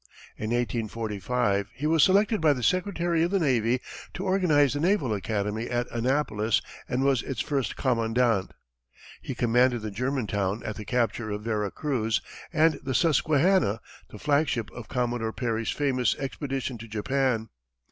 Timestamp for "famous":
15.69-16.15